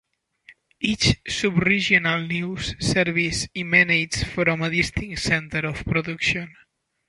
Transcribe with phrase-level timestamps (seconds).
[0.79, 6.55] Each sub-regional news service emanates from a distinct centre of production.